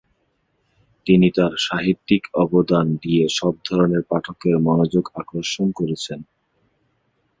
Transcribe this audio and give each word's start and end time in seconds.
তিনি 1.05 1.27
তার 1.35 1.53
সাহিত্যিক 1.59 2.23
অবদান 2.35 2.85
দিয়ে 2.95 3.23
সব 3.29 3.53
ধরনের 3.69 4.01
পাঠকের 4.01 4.55
মনোযোগ 4.59 5.05
আকর্ষণ 5.15 5.67
করেছেন। 5.71 6.19